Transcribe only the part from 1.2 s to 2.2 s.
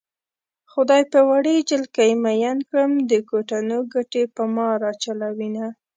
وړې جلکۍ